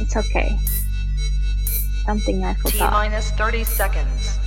[0.00, 0.58] It's okay.
[2.04, 2.72] Something I forgot.
[2.72, 4.38] T minus 30 seconds.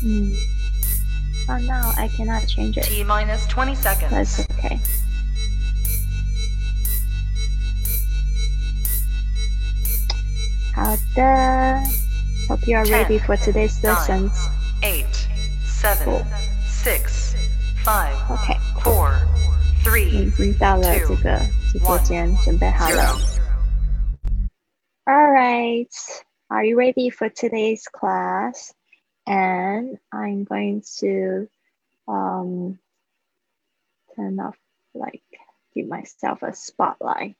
[0.00, 0.32] Hmm.
[1.48, 2.84] Oh no, I cannot change it.
[2.84, 4.10] T minus 20 seconds.
[4.10, 4.80] That's okay.
[12.48, 14.32] Hope you are ready for today's lessons.
[14.82, 15.28] Eight,
[15.64, 16.26] seven, Cool.
[16.66, 17.34] six,
[17.82, 18.58] five, Okay.
[19.93, 21.39] four, 你 three, 已经到了这个
[21.71, 23.39] 直播间，准备好了 zero.。
[25.05, 25.89] All right.
[26.47, 28.73] Are you ready for today's class?
[29.25, 31.47] And I'm going to
[32.07, 32.79] um,
[34.15, 34.57] turn off,
[34.93, 35.21] like,
[35.75, 37.35] give myself a spotlight.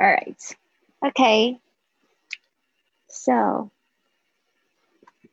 [0.00, 0.56] All right.
[1.02, 1.58] Okay.
[3.08, 3.70] So,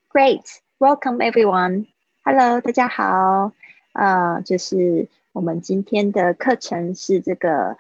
[0.10, 0.62] great.
[0.80, 1.88] Welcome everyone.
[2.24, 3.52] Hello，大家好。
[3.94, 5.10] 呃，就是
[5.41, 7.79] 我们今天的课程是这个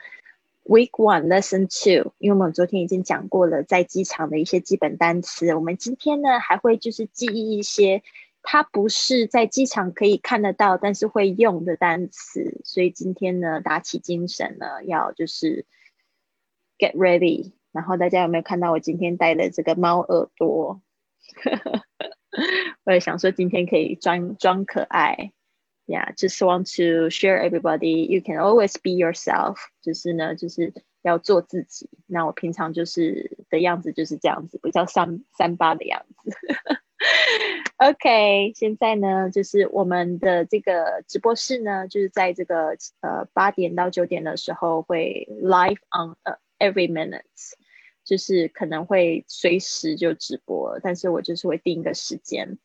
[0.64, 8.02] Week One Lesson Two，因为我们昨天已经讲过了在机场的一些基本单词，我们今天呢还会就是记忆一些
[8.40, 15.66] 它不是在机场可以看得到，但是会用的单词，所以今天呢打起精神呢，要就是
[16.78, 17.52] get ready。
[17.72, 20.80] 然后大家有没有看到我今天戴的这个猫耳朵？
[22.86, 25.32] 我也想说今天可以装装可爱。
[25.90, 28.06] Yeah, just want to share everybody.
[28.08, 29.56] You can always be yourself.
[29.82, 31.90] 就是呢，就是要做自己。
[32.06, 36.30] 那我平常就是的样子就是这样子，比较三三八的样子。
[37.78, 47.54] OK，现在呢，就是我们的这个直播室呢，就是在这个呃八点到九点的时候会 live on 呃 every minutes，
[48.04, 52.58] 就是可能会随时就直播，但是我就是会定一个时间。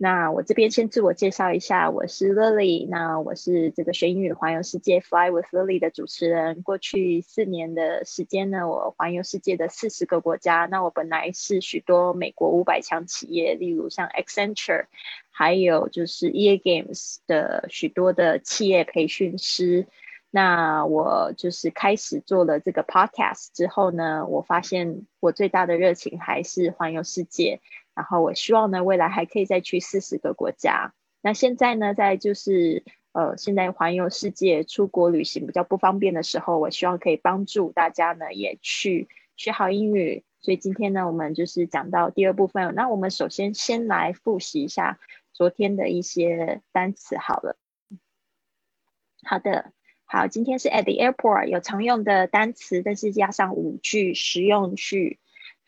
[0.00, 2.88] 那我这边先自我介绍一下，我是 Lily。
[2.88, 6.62] 那我是这个学英语环游世界 Fly with Lily 的主持人。
[6.62, 10.66] 过去四年的时间呢，我环游世界的四十个国家。
[10.70, 14.84] 那我本来是许多美国五百强企业，例如像 Accenture，
[15.32, 19.88] 还有就是 EA Games 的许多的企业培训师。
[20.30, 27.60] 那我就是开始做了这个 podcast 之后呢，我发现我最大的热情还是环游世界。
[27.98, 30.94] 然后我希望呢，未来还可以再去四十个国家。
[31.20, 40.22] 那现在呢，在就是呃，现在环游世界、出国旅行比较不方便的时候，我希望可以帮助大家呢，也去学好英语。
[40.40, 42.72] 所以今天呢，我们就是讲到第二部分。
[42.76, 45.00] 那我们首先先来复习一下
[45.32, 47.56] 昨天的一些单词好了。
[49.24, 49.72] 好的，
[50.04, 55.18] 好，今天是 at the airport 有常用的单词，但是加上五句实用句。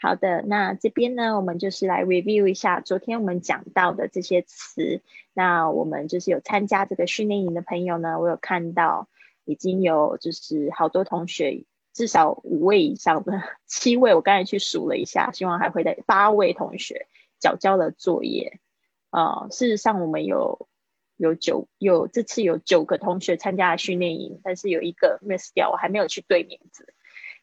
[0.03, 5.03] 好的，那这边呢，我们就是来 review 一下昨天我们讲到的这些词。
[5.35, 9.09] 那我们就是有参加这个训练营的朋友呢，我有看到
[9.45, 17.07] 已经有就是好多同学，至少五位以上的，七位，我刚才去数了一下，希望还会在八位同学
[17.39, 18.59] 缴交了作业。
[19.11, 20.67] 呃、事实上我们有
[21.19, 26.95] 有九有这次有九个同学参加了训练营，但是有一个 miss 掉，我还没有去对名字。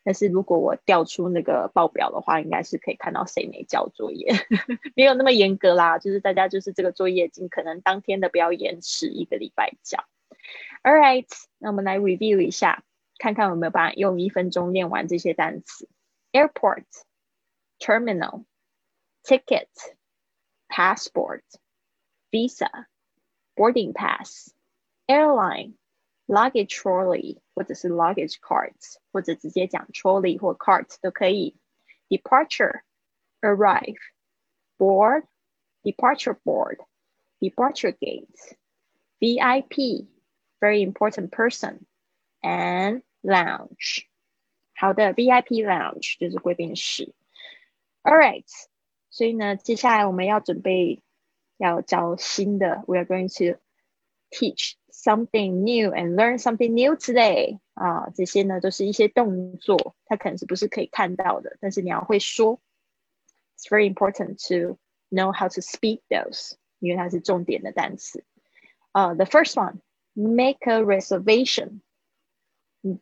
[0.08, 4.32] 但是如果我调出那个报表的话，应该是可以看到谁没交作业，
[4.96, 5.98] 没有那么严格啦。
[5.98, 10.02] 就是大家就是这个作业尽可能当天的不要延迟一个礼拜交。
[10.82, 12.86] All right，那我们来 review 一下，
[13.18, 15.90] 看看有没有办法用一分钟念完这些单词
[16.32, 16.86] ：airport、
[17.78, 18.46] terminal、
[19.26, 19.68] ticket、
[20.70, 21.42] passport、
[22.32, 22.86] visa、
[23.58, 24.54] boarding pass、
[25.06, 25.74] airline。
[26.27, 31.57] luggage trolley 或者是 luggage carts，或者直接讲 trolley 或 cart 都可以。
[32.09, 32.83] Departure,
[33.41, 33.97] arrive,
[34.79, 35.25] board,
[35.83, 36.79] departure board,
[37.41, 38.57] departure gate,
[39.19, 40.09] VIP,
[40.61, 41.87] very important person,
[42.43, 44.07] and lounge.
[44.75, 47.15] 好的，VIP lounge 就是贵宾室。
[48.03, 48.45] All right，
[49.11, 51.03] 所以呢，接下来我们要准备
[51.57, 53.59] 要教新的，we are going to
[54.31, 62.61] teach something new and learn something new today 啊，这些呢都是一些动作，它可能是不是可以看到的，但是你要会说。
[63.59, 64.79] It's very important to
[65.09, 68.25] know how to speak those，因为它是重点的单词。
[68.91, 69.81] 呃、t h e first one,
[70.15, 71.81] make a reservation.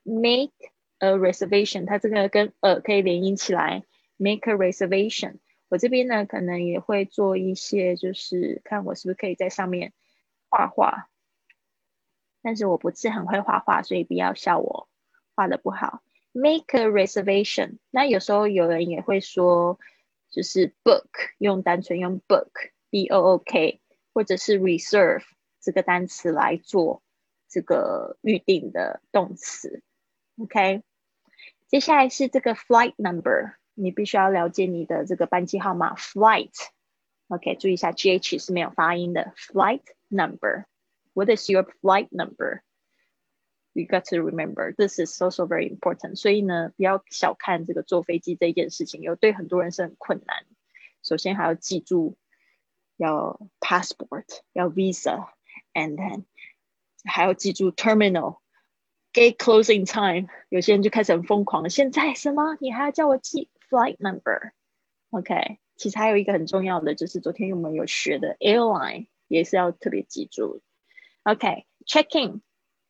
[0.03, 0.53] Make
[0.99, 3.85] a reservation，它这个跟呃可以连音起来。
[4.19, 5.39] Make a reservation，
[5.71, 9.95] 我这边呢可能也会做一些，就是看我是不是可以在上面
[10.51, 11.09] 画画。
[12.46, 14.88] 但是我不是很会画画，所以不要笑我
[15.34, 16.04] 画的不好。
[16.32, 17.80] Make a reservation。
[17.90, 19.80] 那有时候有人也会说，
[20.30, 21.08] 就是 book，
[21.40, 23.82] 用单纯用 book，b o o k，
[24.14, 25.24] 或者是 reserve
[25.60, 27.02] 这个单词来做
[27.50, 29.82] 这个预定的动词。
[30.38, 30.84] OK，
[31.68, 36.54] 接下来是这个 flight number，你必须要了解你的这个班机号码 flight。
[37.30, 40.66] OK，注意一下 GH 是没有发音的 flight number。
[41.15, 42.62] What is your flight number?
[43.73, 46.17] You got to remember this is also very important。
[46.17, 50.45] 所以呢，不要小看这个坐飞机这件事情，有对很多人是很困难。
[51.03, 52.17] 首先还要记住
[52.97, 56.25] 要 passport，要 visa，and then
[57.05, 61.69] 还要记住 terminal。Gate closing time，有些人就开始很疯狂。
[61.69, 62.57] 现在什么？
[62.61, 70.62] 你还要叫我记 flight number？OK，其实还有一个很重要的，就是昨天我们有学的 airline，也是要特别记住。
[71.25, 72.42] OK，checking。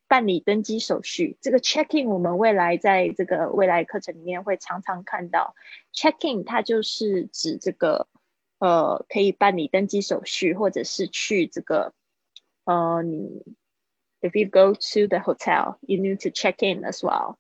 [0.07, 5.55] 办理登机手续，这个 checking 我们未来在这个未来课程里面会常常看到。
[5.91, 8.07] checking 它就是指这个
[8.59, 11.95] 呃可以办理登机手续，或者是去这个
[12.65, 13.43] 呃你
[14.21, 17.37] if you go to the hotel you need to check in as well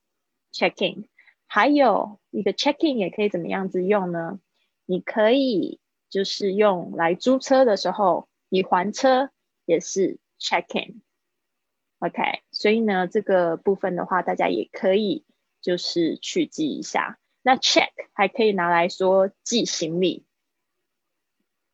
[0.51, 1.05] checking。
[1.45, 4.39] 还有一个 checking 也可以怎么样子用呢？
[4.87, 9.29] 你可以就是用来租车的时候，你还车
[9.65, 15.25] 也是 Check in，OK，所以呢，这个部分的话，大家也可以
[15.59, 17.17] 就是去记一下。
[17.41, 20.23] 那 check 还可以拿来说寄行李，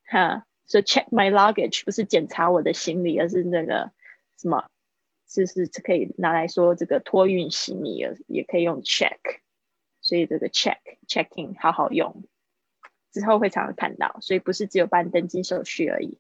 [0.06, 3.92] 哈，所以 check my luggage 不是检查我的行李，而是那个
[4.38, 4.70] 什么，
[5.28, 9.18] 就是可以拿来说这个托运行李，也也可以用 check。
[10.00, 10.78] 所以这个 check
[11.10, 12.24] checking 好好用，
[13.12, 16.20] 之后会常常看到，所以不是只有办登机手续而已。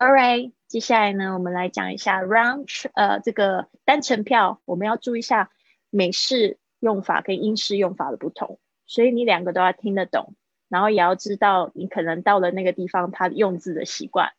[0.00, 2.64] All right，接下来呢，我们来讲一下 round
[2.94, 5.50] 呃这个单程票，我们要注意一下
[5.90, 10.34] 美式用法跟英式用法的不同，所以你两个都要听得懂，
[10.70, 14.30] 然后也要知道你可能到了那个地方它用字的习惯。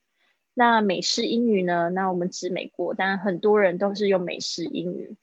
[0.56, 1.92] 那美式英语呢？
[1.92, 5.16] 那我们指美国，但很多人都是用美式英语。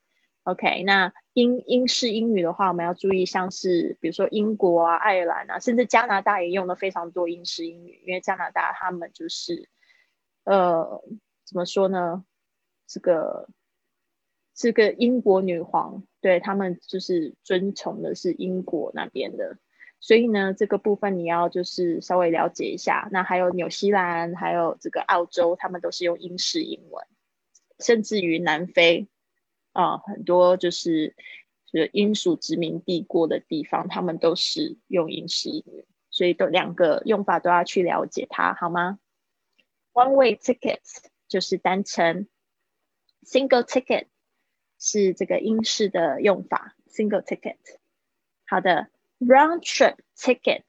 [0.44, 9.68] OK，那英英式英语的话，我们要注意像是比如说英国啊、爱尔兰啊，甚至加拿大也用的非常多英式英语，因为加拿大他们就是。
[10.48, 11.02] 呃，
[11.44, 12.24] 怎么说呢？
[12.86, 13.50] 这个
[14.54, 19.58] 这个英国女皇，对他们就是尊崇的是英国那边的，
[20.00, 23.10] 所以呢，这个部分你要就是稍微了解一下。
[23.12, 27.06] 那还有纽西兰，还有这个澳洲，他们都是用英式英文，
[27.78, 29.06] 甚至于南非
[29.72, 31.14] 啊，很多就是
[31.66, 38.98] 就是英属殖民地过的地方，他们都是用英式英语，所以都两个用法都要去了解它，好吗
[39.98, 42.28] ？One way tickets 就是单程
[43.26, 44.06] ，single ticket
[44.78, 47.56] 是这个英式的用法，single ticket。
[48.46, 50.62] 好的，round trip ticket，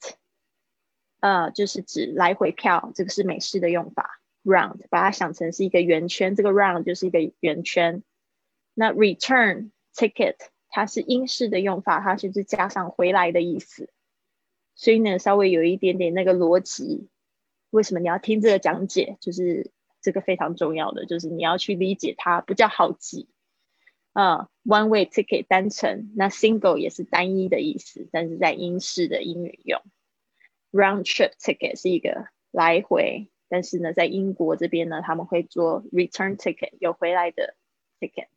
[1.19, 8.01] 呃，就是指来回票，这个是美式的用法，round 把它想成是一个圆圈，这个 round 就是一个圆圈。
[8.73, 10.37] 那 return ticket
[10.69, 13.91] 它是英式的用法，它就是加上回来的意思，
[14.73, 17.09] 所以呢，稍微有一点点那个逻辑。
[17.71, 19.18] 为什么你要听这个讲解？
[19.21, 19.71] 就是
[20.01, 23.30] 这个非常重要的，就是你要去理解它，不叫好记
[24.13, 24.50] 啊。
[24.63, 29.81] One way ticket 单程，那 single 也是单一的意思，但是在英式的英语用。
[30.71, 37.56] Round trip ticket 是一个来回，但是呢，在英国这边呢，他们会做 return ticket 有回来的
[38.00, 38.27] ticket。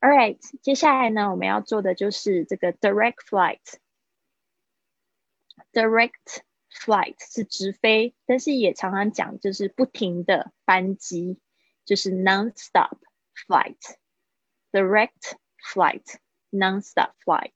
[0.00, 3.22] All right，接下来呢，我们要做的就是这个 direct
[5.72, 6.42] flight，direct。
[6.74, 11.38] Flight 是直飞，但是也常常讲就是不停的班机，
[11.84, 12.98] 就是 non-stop
[13.46, 15.36] flight，direct
[15.72, 17.52] flight，non-stop flight。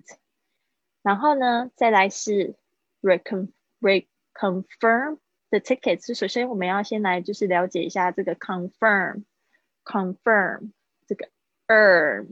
[1.03, 2.55] 然后呢，再来是
[3.03, 5.19] recon reconfirm
[5.51, 6.15] the tickets。
[6.15, 10.71] 首先我们要先来就是了解一下这个 confirm，confirm
[11.07, 11.29] 这个
[11.67, 12.29] erm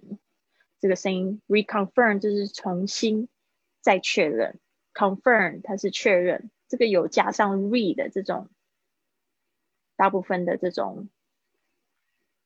[0.78, 3.28] 这个声音，reconfirm 就是重新
[3.80, 4.60] 再确认
[4.94, 6.48] ，confirm 它是确认。
[6.68, 8.48] 这个有加上 re 的这种，
[9.94, 11.08] 大部分的这种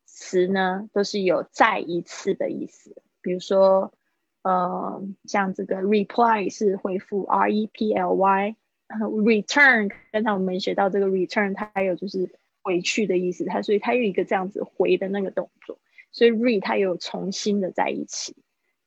[0.05, 3.03] 词呢，都是有再一次的意思。
[3.23, 3.95] 比如说，
[4.43, 15.79] 呃，像这个 reply 是回复，r e p l y，return 刚才我们学到这个 return，它还有就是回去的意思，它所以它有一个这样子回的那个动作，
[16.13, 18.37] 所以 re 它有重新的在一起，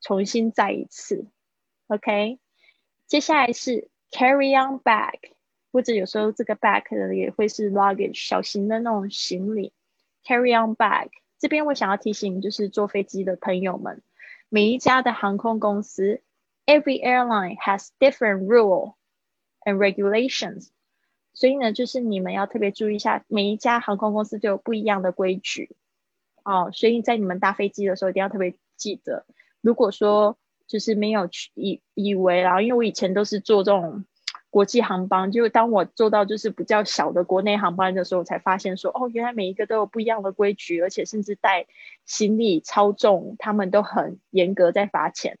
[0.00, 1.26] 重新再一次。
[1.88, 2.38] OK，
[3.08, 3.90] 接下来是。
[4.10, 5.18] Carry on bag，
[5.72, 9.72] 或者有时候这个 bag 呢也会是 luggage 小型的那种行李。
[10.24, 11.08] Carry on bag，
[11.38, 14.02] 这边我想要提醒就是坐飞机的朋友们，
[14.48, 16.22] 每一家的航空公司
[16.64, 18.94] ，every airline has different rule
[19.64, 20.68] and regulations，
[21.32, 25.76] 所以呢就是你们要特别注意一下，每一家航空公司都有不一样的规矩。
[26.44, 29.26] 哦，所以在你们搭飞机的时候一定要特别记得，
[29.60, 34.04] 如果说就是没有去以以为啦，因为我以前都是做这种
[34.50, 41.66] 国际航班，就当我做到就是比较小的国内航班的时候，才发现说哦，原来每一个都有不一样的规矩，而且甚至带
[42.06, 45.38] 行李超重，他们都很严格在罚钱。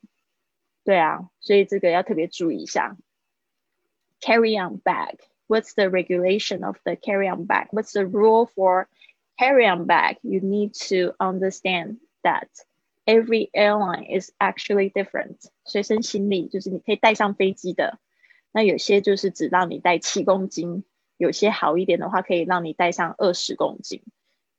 [0.84, 2.96] 对啊，所以这个要特别注意一下。
[4.20, 5.16] Carry on bag.
[5.46, 7.68] What's the regulation of the carry on bag?
[7.70, 8.88] What's the rule for
[9.38, 10.16] carry on bag?
[10.22, 12.48] You need to understand that
[13.06, 15.36] every airline is actually different.
[15.64, 17.98] 随身行李就是你可以带上飞机的，
[18.52, 20.84] 那有些就是只让你带七公斤，
[21.16, 24.02] 有些好一点的话可以让你带上二十公斤，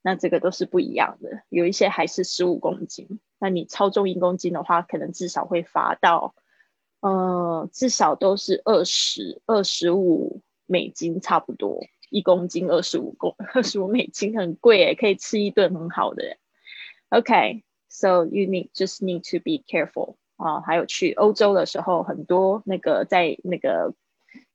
[0.02, 1.42] 那这个都是不一样的。
[1.48, 6.34] 有一些还是十五公斤，那你超重一公斤的话，可能至少会罚到。
[7.00, 16.38] 呃，至少都是二十二十五美金，差不多一公斤二十五公二十五美金，很贵诶，可以吃一顿很好的。
[17.10, 17.62] OK
[17.95, 20.61] OK，so you need just need to be careful 啊。
[20.61, 23.93] 还有去欧洲的时候，很多那个在那个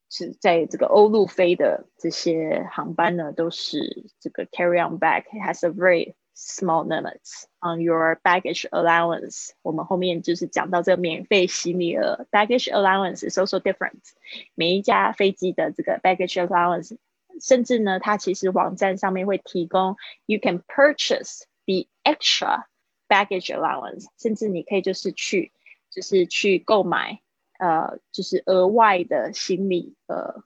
[0.09, 9.51] 是在这个欧陆飞的这些航班呢，都是这个 carry on bag has a very small limits on your baggage allowance。
[9.63, 14.01] 我们后面就是讲到这个免费行李额，baggage allowance is also different。
[14.55, 16.97] 每一家飞机的这个 baggage allowance，
[17.41, 19.97] 甚至呢，它其实网站上面会提供，
[20.27, 22.65] you can purchase the extra
[23.12, 25.52] baggage allowance，甚至你可以就是去
[25.90, 27.20] 就是去购买
[27.60, 30.44] 呃就是额外的行李呃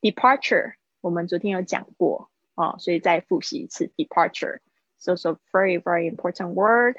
[0.00, 0.74] departure。
[1.00, 4.58] 我们昨天有讲过啊，所以再复习一次 departure。
[4.98, 6.96] So, so very, very important word.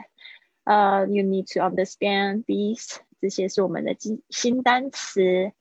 [0.64, 3.00] Uh, you need to understand these.
[3.20, 5.52] 这些是我们的新新单词。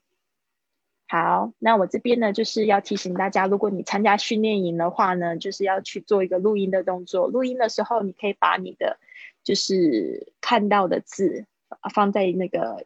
[1.08, 7.26] 好，那我这边呢，就是要提醒大家，如果你参加训练营的话呢，就是要去做一个录音的动作。
[7.26, 9.00] 录音的时候，你可以把你的
[9.48, 11.46] 就是看到的字
[11.94, 12.84] 放在那个。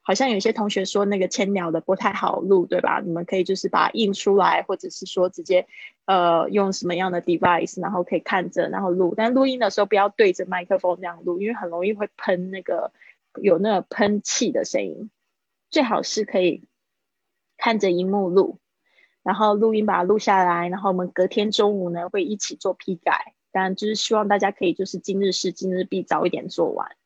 [0.00, 3.02] 好像有些同学说那个千鸟的不太好录，对吧？
[3.04, 5.66] 你们可以就是把它印出来，或者是说直接
[6.06, 9.12] 呃用什么样的 device，然后可以看着然后录。
[9.14, 12.90] 但录音的时候不要对着麦克风这样录，因为很容易会喷那个
[13.42, 15.10] 有那个喷气的声音。
[15.68, 16.64] 最好是可以
[17.58, 18.60] 看着荧幕录，
[19.22, 23.34] 然后录音把它录下来，然后我们隔天中午呢会一起做批改。
[23.50, 26.96] 当然就是希望大家可以就是今日事今日毕，早一点做完。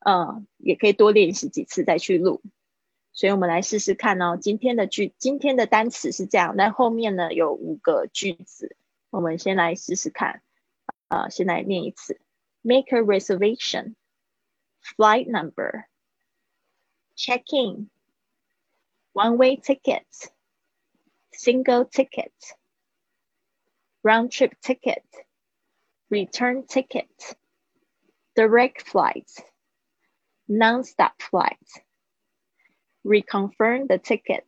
[0.00, 2.42] 嗯，也可以多练习几次再去录，
[3.12, 4.38] 所以我们来试试看哦。
[4.40, 8.76] 今天的句，今天的单词是这样，那后面呢有五个句子，
[9.10, 10.42] 我们先来试试看。
[11.08, 12.20] 啊，先来念一次。
[12.62, 13.96] ：Make a reservation,
[14.80, 15.86] flight number,
[17.16, 17.90] check in,
[19.12, 20.04] one way ticket,
[21.32, 22.30] single ticket,
[24.02, 25.02] round trip ticket,
[26.09, 27.35] return ticket,
[28.35, 29.29] direct flight.
[30.47, 31.57] non-stop flight,
[33.03, 34.45] reconfirm the ticket,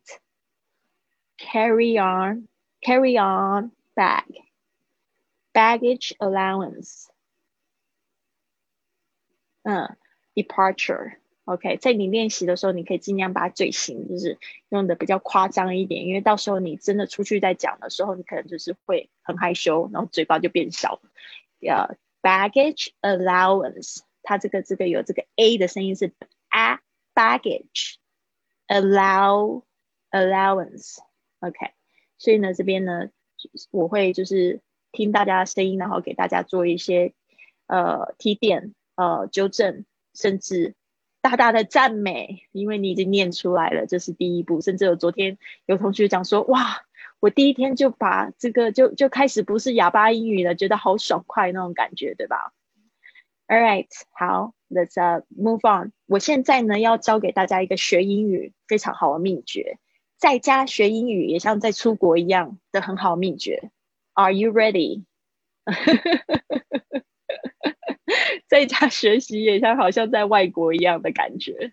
[1.36, 2.46] carry on,
[2.80, 4.22] carry on bag,
[5.52, 7.08] baggage allowance,
[9.64, 9.96] 嗯，
[10.36, 14.38] departure。OK，在你练习的时候，你可以尽量把嘴型就是
[14.68, 21.00] 用的比较夸张一点，因为到时候你真的出去在讲的时候，你可能就是会很害羞，然后嘴巴就变小。
[21.67, 23.99] 呃，baggage allowance。
[24.21, 26.13] 它这个这个有这个 a 的声音是
[26.49, 26.79] a
[27.13, 27.95] baggage
[28.67, 29.63] allow
[30.11, 31.71] allowance，OK，
[32.17, 33.09] 所以呢这边呢
[33.69, 34.61] 我会就是
[34.93, 37.13] 听大家的声音，然后给大家做一些
[37.67, 40.75] 呃提点呃纠正，甚至
[41.19, 44.61] 大大的赞美，因为你已经念出来了，这是第一步。
[44.61, 46.85] 甚至有昨天有同学讲说，哇，
[47.23, 52.51] 我第一天就把这个就就开始不是哑巴英语了，觉得好爽快那种感觉，对吧
[53.47, 55.93] ？All right，好，Let's move on。
[56.05, 59.77] 我现在呢要教给大家一个学英语非常好的秘诀，
[60.17, 63.71] 在家学英语也像在出国一样的很好秘诀。
[64.15, 65.05] Are you ready？
[68.49, 71.71] 在家学习也像好像在外国一样的感觉。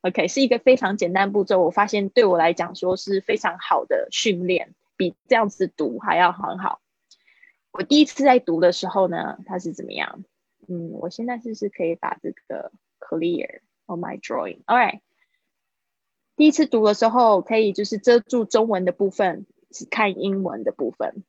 [0.00, 6.80] OK，是一个非常简单步骤，我发现对我来讲说是非常好的训练，比这样子读还要很好。
[7.72, 10.24] 我第一次在读的时候呢，它是怎么样？
[10.66, 14.64] 嗯，我现在是是可以把这个 clear on my drawing。
[14.64, 15.00] All right，
[16.36, 21.22] 第一次读的时候可以就是遮住中文的部分，只看英文的部分。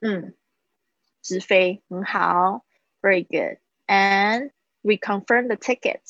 [0.00, 0.34] 嗯，
[1.22, 2.64] 直飞很好，
[3.00, 4.50] very good。And
[4.82, 6.00] reconfirm the ticket。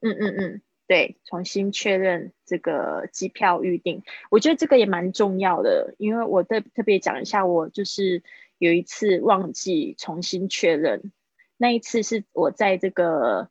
[0.00, 8.21] 嗯嗯嗯， 对，重新确认这个机票预定，我觉得这个也蛮重要的，因为我特特别讲一下，我就是
[8.57, 11.11] 有一次忘记重新确认，
[11.57, 13.49] 那一次是我在这个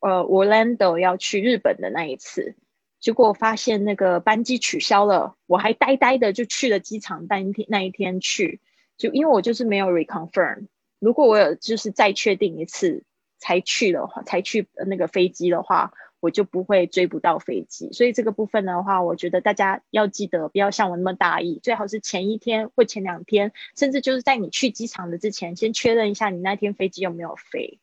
[0.00, 2.54] 呃 Orlando 要去日本的那一次。
[2.98, 7.26] 结果发现那个班机取消了，我还呆呆的就去了机场。
[7.26, 8.60] 当天那一天去，
[8.96, 10.66] 就因为我就是没有 reconfirm。
[10.98, 13.04] 如果我有就是再确定一次
[13.38, 17.92] 才去的话，才去那个飞机的话，我就不会追不到飞机。
[17.92, 27.80] 所以这个部分的话，我觉得大家要记得不要像我那么大意，最好是前一天或前两天，甚至就是在你去机场的之前，先确认一下你那天飞机有没有飞。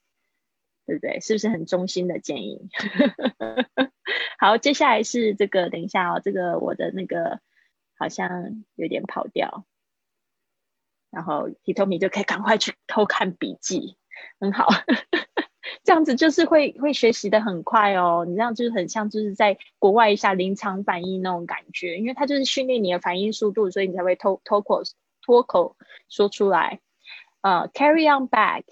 [0.86, 1.22] 对不对？
[1.22, 2.70] 是不是很忠心的建议？
[4.38, 7.40] 好，接下来是这个，等一下哦，这个我的那个
[7.98, 9.64] 好像有点跑掉，
[11.10, 13.96] 然后 Hitomi 就可以赶快去偷看笔记，
[14.42, 14.68] 很好，
[15.84, 18.26] 这样子就是会会学习的很快哦。
[18.28, 24.84] 你这样就是很像就是在国外一下临场反应那种感觉，因为它就是训练你的反应速度，所以你才会脱脱口
[25.22, 25.76] 脱口
[26.10, 26.80] 说出来。
[27.42, 28.64] 呃，carry on back。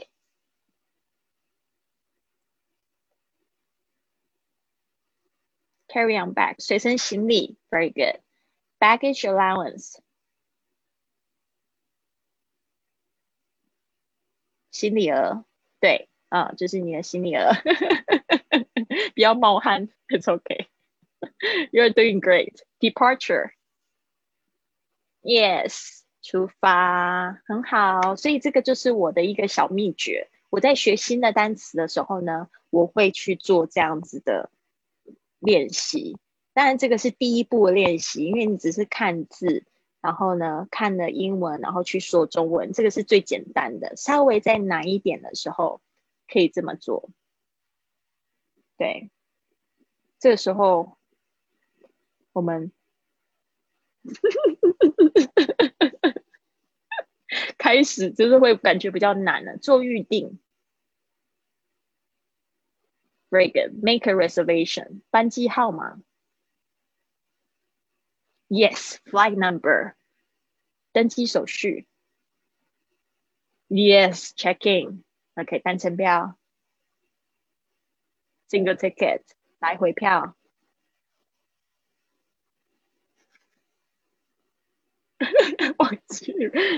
[5.88, 8.21] carry on bag 随身行李，very good。
[8.80, 9.97] baggage allowance
[14.71, 15.43] 行李额，
[15.82, 17.52] 对，啊，就是你的行李额，
[19.13, 20.67] 不要冒汗，it's okay。
[21.72, 22.62] You're doing great.
[22.80, 23.52] Departure.
[25.22, 28.15] Yes，出发，很好。
[28.15, 30.30] 所以这个就是我的一个小秘诀。
[30.50, 34.50] 我在学新的单词的时候呢，我会去做这样子的。
[35.44, 36.20] 练习，
[36.54, 39.65] 当然这个是第一步练习，因为你只是看字，
[40.00, 43.96] 然后呢看了英文，然后去说中文，这个是最简单的。
[43.96, 45.82] 稍微再难一点的时候，
[46.32, 47.10] 可以这么做。
[48.78, 49.12] 对，
[50.20, 50.98] 这个时候
[52.32, 52.72] 我们
[57.58, 60.39] 开始就是会感觉比较难了，做预定。
[63.30, 63.82] Very good.
[63.82, 65.02] Make a reservation.
[65.10, 66.02] 班机号码。
[68.50, 68.98] Yes.
[69.06, 69.96] Flight number.
[70.91, 71.88] 登机手续。
[73.70, 74.34] Yes.
[74.36, 75.06] Check in.
[75.41, 75.60] OK.
[75.60, 76.36] 单程票。
[78.49, 79.21] Single ticket.
[79.60, 80.36] 来回票。
[85.77, 86.34] 忘记，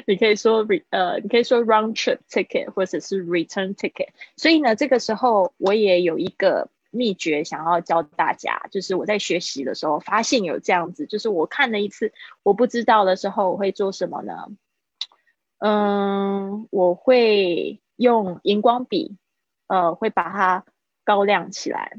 [0.06, 4.10] 你可以说 re 呃，你可以说 round trip ticket 或者是 return ticket。
[4.36, 12.12] 所以呢，这个时候我也有一个秘诀想要教大家，就是我在学习的时候发现有这样子，就是我看了一次
[12.44, 14.48] 我不知道的时候，我会做什么呢？
[15.60, 19.18] 嗯，我会用荧光笔，
[19.68, 20.66] 呃，会把它
[21.04, 21.98] 高亮起来，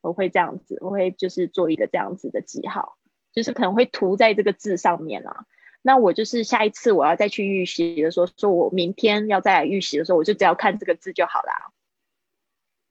[0.00, 2.96] 我会这样子，我会就是做一个这样子的记号，
[3.32, 5.46] 就是可能会涂在这个字上面啊。
[5.82, 11.70] 那我就是下一次我要再去预习的时候，说我明天要再来预习的时候，我就只要看这个字就好啦。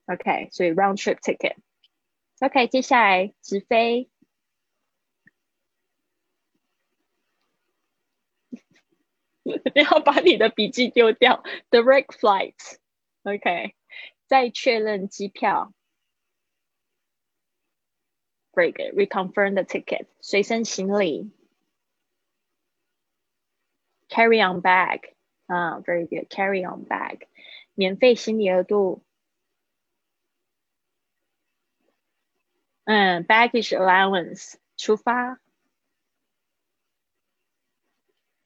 [0.06, 1.56] OK，所以 round trip ticket。
[2.40, 4.08] OK，接下来直飞。
[9.72, 11.42] 不要把你的笔记丢掉。
[11.70, 12.78] Direct flight。
[13.22, 13.74] OK，
[14.26, 15.72] 再确认机票。
[18.52, 18.94] Very good.
[18.94, 20.06] Reconfirm the ticket。
[20.20, 21.36] 随身行李。
[24.08, 25.00] carry on bag.
[25.48, 26.28] Uh, very good.
[26.30, 27.26] Carry on bag.
[27.74, 29.02] 免费行李额度。
[32.84, 35.38] 嗯，baggage allowance 出发。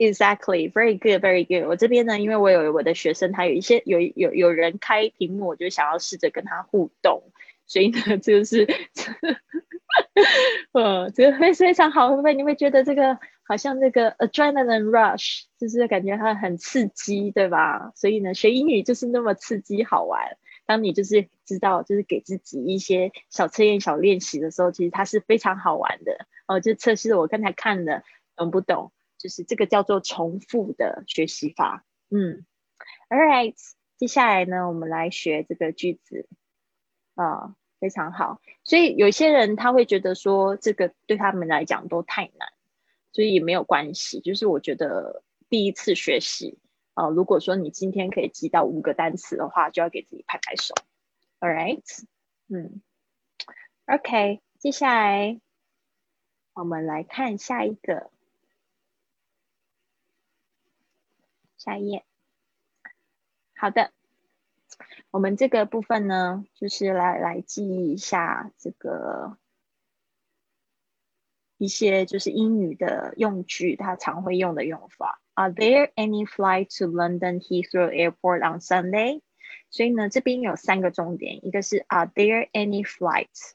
[0.00, 1.68] Exactly, very good, very good。
[1.68, 7.22] 我这边呢，因为我有我的学生，他有一些有有有人开屏幕，我就想要试着跟他互动，
[7.66, 8.64] 所以呢，这个是，
[10.72, 17.92] 呃，这个会非常好，会不会你会觉得这个好像这个 adrenaline rush，就是感觉它很刺激，对吧？
[17.94, 20.38] 所以呢，学英语就是那么刺激好玩。
[20.64, 26.26] 当你就是知道，就是给自己一些小测验、小练习的时候，其实它是非常好玩的。
[26.46, 28.02] 哦，就测试我刚才看的，
[28.34, 28.92] 懂不懂？
[29.20, 31.84] 就是这个叫做重复的学习法。
[32.08, 32.46] 嗯
[33.10, 33.54] ，All right，
[33.98, 36.26] 接下来呢，我们来学这个句子。
[37.14, 38.40] 啊，非常好。
[38.64, 42.48] 所以有些人他会觉得说，这个对他们来讲都太难，
[43.12, 44.20] 所以也没有关系。
[44.20, 46.58] 就是我觉得第一次学习。
[46.94, 50.74] 啊，如果说你今天可以记到五个单词的话，就要给自己拍拍手。
[51.38, 51.82] All right，
[52.48, 52.82] 嗯
[53.86, 55.40] ，OK，接下来
[56.52, 58.10] 我们来看下一个，
[61.60, 62.06] 下一页。
[63.54, 63.92] 好的，
[65.10, 69.36] 我们这个部分呢，就是来来记忆一下这个
[71.58, 75.20] 一些就是英语的用句，它常会用的用法。
[75.34, 79.20] Are there any flight to London Heathrow Airport on Sunday？
[79.68, 83.52] 所以呢，这边有三个重点，一个是 Are there any flights？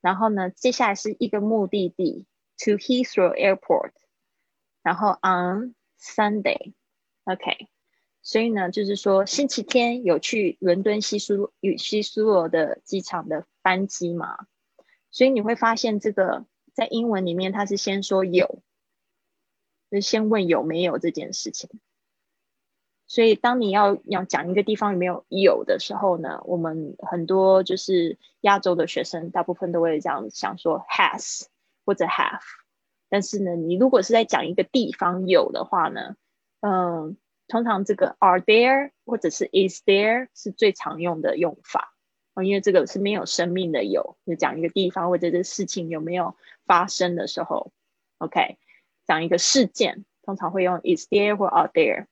[0.00, 2.26] 然后呢，接下来是一个目的地
[2.58, 3.90] to Heathrow Airport，
[4.84, 6.74] 然后 on Sunday。
[7.32, 7.68] OK，
[8.22, 14.46] 所以呢，就是说星期天有去伦敦希苏与希苏罗的机场的班机吗？
[15.10, 18.62] 所以你会发现，这个在英文里面它是先说有。
[19.90, 21.68] 就先问有没有这件事情，
[23.08, 31.46] 所以当你要要讲一个地方有没有有的时候呢，我们很多就是亚洲的学生，大部分都会这样想说 has
[31.84, 32.38] 或者 have，
[33.08, 36.14] 但是呢，你如果是在讲一个地方有的话呢，
[36.60, 37.16] 嗯，
[37.48, 41.94] 通常这个 are there 或者是 is there 是最常用的用法
[42.34, 47.72] 哦，因为这个是没有生命的有，就讲一个地方或者这事情有没有发生的时候
[48.18, 48.58] ，OK。
[49.06, 52.06] 讲一个事件，通常会用 is there 或 are there。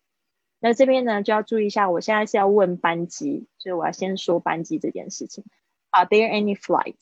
[0.59, 5.45] 那这边呢就要注意一下，我现在是要问班机，所以我要先说班机这件事情。
[5.91, 6.97] Are there any flight？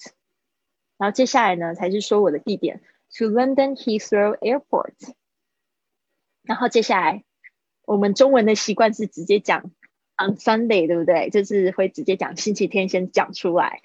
[0.98, 2.82] 然后接下来呢才是说我的地点
[3.16, 5.14] ，to London Heathrow Airport。
[6.42, 7.24] 然后接下来
[7.86, 9.70] 我们中文的习惯是直接讲
[10.18, 11.30] on Sunday，对不对？
[11.30, 13.80] 就是会直接讲星期天先讲出来。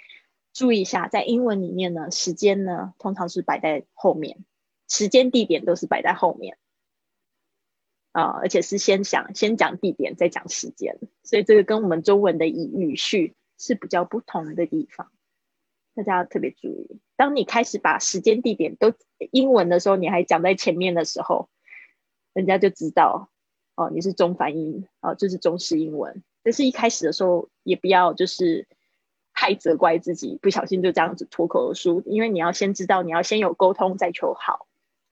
[0.52, 4.44] 注意一下，在英文里面呢，时间呢通常是摆在后面。
[4.90, 6.58] 时间地点都是摆在后面
[8.12, 15.10] 啊，而且是先想先讲地点，再讲时间，所以这个跟我们中文的语语序是比较不同的地方，
[15.96, 17.00] 大家要特别注意。
[17.16, 18.94] 当你开始把时间地点都
[19.32, 21.50] 英文的时候，你还讲在前面的时候，
[22.34, 23.31] 人家就知道
[23.82, 26.24] 哦，你是中翻英哦，就是中式英文。
[26.44, 28.68] 但是一开始的时候，也不要就是
[29.34, 34.68] 太责怪自己，不小心就这样子脱口而出，因为你要先知道，你要先有沟通再求好。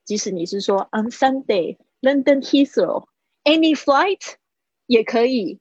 [0.06, 3.06] 即使你是说 on Sunday London Heathrow
[3.44, 4.36] any flight
[4.88, 5.60] 也可以，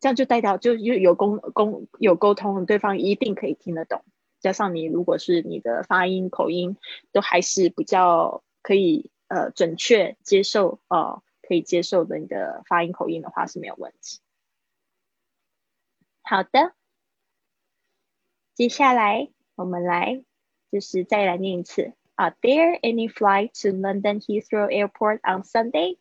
[0.00, 4.02] 这样就代表就有有沟沟有沟通，对方一定可以听得懂。
[4.40, 6.76] 加上你如果是你的发音口音
[7.12, 14.20] 都还是比较可以呃准确接受呃可以接受的你的发音口音的话是没有问题。
[16.22, 16.74] 好的，
[18.54, 20.24] 接下来我们来
[20.72, 21.94] 就是再来念一次。
[22.16, 25.98] Are there any flights to London Heathrow Airport on Sunday?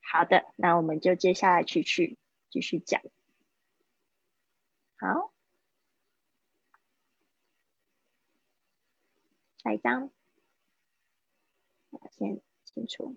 [0.00, 2.16] 好的，那我们就接下来去去
[2.48, 3.02] 继续讲。
[4.96, 5.33] 好，
[9.64, 10.10] 下一张，
[12.10, 13.16] 先清楚。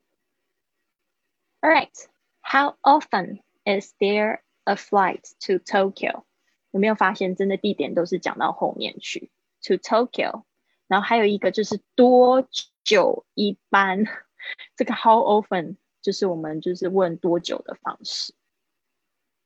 [1.59, 1.91] All right,
[2.41, 6.23] how often is there a flight to Tokyo?
[6.71, 9.29] 有没有发现，真的地点都是讲到后面去
[9.61, 10.43] ，to Tokyo，
[10.87, 12.47] 然后还有一个就是多
[12.83, 14.05] 久一班，
[14.77, 18.33] 这个 how often 就是我们就是问多久的方式。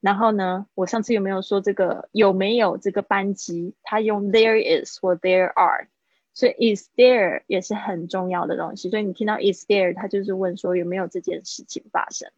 [0.01, 3.75] 然后呢，我上次有没有说这个有没有这个班机？
[3.81, 5.87] 它用 there is 或 there are，
[6.34, 8.90] 所以 is there 也是很重要的东西。
[8.90, 12.30] 所以你听到 is there，它就是问说有没有这件事情发生。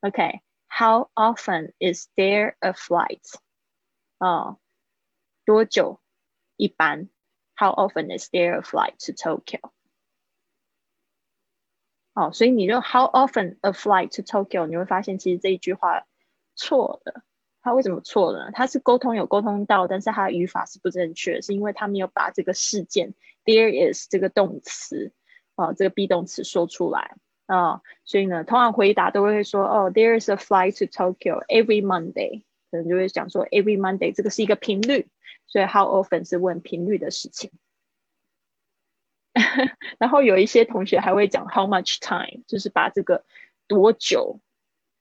[0.00, 3.22] OK，how often is there a flight？
[4.18, 4.58] 哦，
[5.44, 6.00] 多久
[6.56, 7.08] 一般？
[7.54, 9.70] How often is there a flight to Tokyo？
[12.14, 14.66] 哦，所以你就 How often a flight to Tokyo？
[14.66, 16.06] 你会发现其实这一句话
[16.54, 17.22] 错了。
[17.65, 18.51] 他为什么错了？
[18.51, 25.11] 他是沟通有沟通到，但是它语法是不正确，是因为他没有把这个事件 there is 这个动词
[25.55, 27.15] 啊，这个 be 动词说出来
[27.47, 35.07] 啊，所以呢，通常回答都会说哦，there is a flight to Tokyo every Monday，可能就会讲说 every Monday 这个是一个频率，
[35.47, 37.49] 所以 how often 是问频率的事情。
[39.97, 43.25] 然后有一些同学还会讲 how much time，就是把这个
[43.67, 44.39] 多久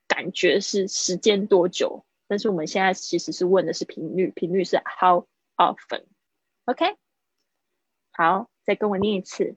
[0.09, 2.07] 感觉是时间多久。
[2.35, 6.97] 但是我们现在其实是问的是频率，频率是 how often，OK？
[8.11, 9.57] 好，再跟我念一次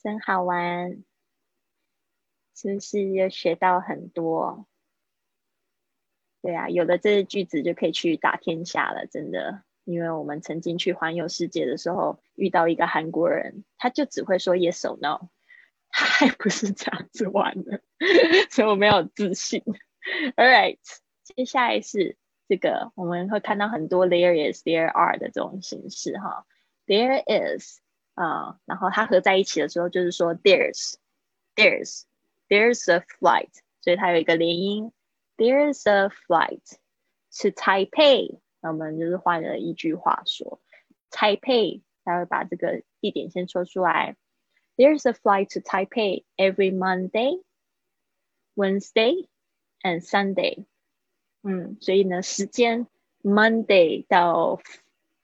[0.02, 1.02] 真好玩，
[2.54, 4.66] 是不是又学到很多？
[6.46, 9.62] 对啊，有了这些句子就可以去打天下了，真的。
[9.84, 15.28] 因为我们曾经去环游世界的时候，遇到一个韩国人，他就只会说 yes or no，
[15.90, 17.80] 他还不是这样子玩的，
[18.50, 19.62] 所以我没有自信。
[20.34, 20.78] All right，
[21.22, 22.16] 接下来是
[22.48, 26.46] 这个，我们会看到很多 there is、there are 的这种形式哈。
[26.86, 27.78] There is
[28.14, 30.94] 啊，然后它合在一起的时候，就是说 there's、
[31.54, 32.02] there's、
[32.48, 34.90] there's a flight，所以它有一个连音。
[35.37, 36.63] There's a flight
[37.41, 38.39] to Taipei。
[38.61, 40.61] 那我们就是换了一句话说，
[41.09, 44.15] Taipei，他会把这个地点先说出来。
[44.77, 47.41] There's a flight to Taipei every Monday,
[48.55, 49.27] Wednesday,
[49.81, 50.65] and Sunday。
[51.41, 52.87] 嗯，所以呢，时间
[53.23, 54.61] Monday 到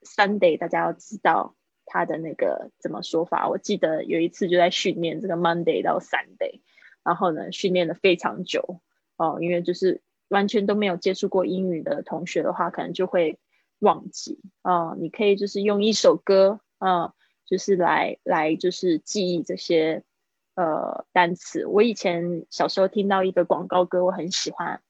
[0.01, 3.47] Sunday，大家要知道它的那个怎么说法。
[3.49, 6.61] 我记得有一次就在训练这个 Monday 到 Sunday，
[7.03, 8.81] 然后呢，训练了非常久。
[9.16, 13.38] 哦，因为就是完全都没有接触过英语的同学的话，可能就会
[13.78, 14.94] 忘记啊。
[14.98, 17.14] 你可以就是用一首歌啊，
[17.46, 20.02] 就是来来就是记忆这些
[20.54, 21.66] 呃单词。
[21.66, 24.82] 我以前小时候听到一个广告歌，我很喜欢，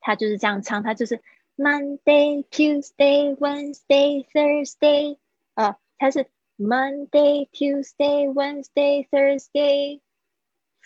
[0.00, 1.20] 他就是这样唱，他就是
[1.56, 5.18] Monday, Tuesday, Wednesday, Thursday，
[5.54, 6.26] 啊，他是
[6.58, 10.00] Monday, Tuesday, Wednesday, Thursday,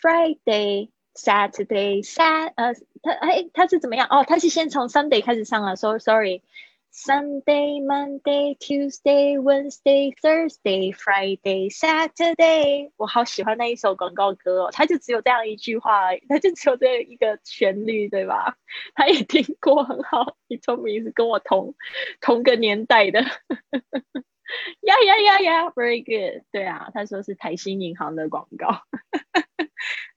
[0.00, 0.90] Friday。
[1.20, 4.06] Saturday, Sat 呃，他哎，他是怎么样？
[4.09, 5.76] 哦，他是先从 Sunday 开始唱啊。
[5.76, 6.42] So sorry,
[6.90, 12.90] Sunday, Monday, Tuesday, Wednesday, Thursday, Friday, Saturday。
[12.96, 18.56] 我好喜欢那一首广告歌哦，他就只有这样一句话，他就只有这一个旋律，对吧？
[18.94, 20.37] 他也听过，很好。
[20.48, 21.74] 你聪明是跟我同
[22.20, 23.20] 同个年代的。
[23.20, 26.42] 呀呀呀呀，Very good。
[26.50, 28.83] 对啊，他说是台新银行的广告。